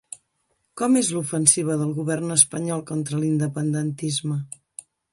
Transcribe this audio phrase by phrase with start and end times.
[0.81, 4.43] Com és l'ofensiva del govern espanyol contra l'independentisme?